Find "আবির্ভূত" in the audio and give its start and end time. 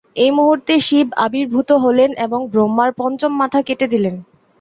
1.25-1.69